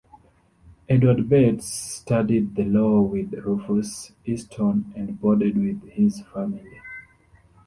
[0.89, 6.79] Edward Bates studied the law with Rufus Easton and boarded with his family.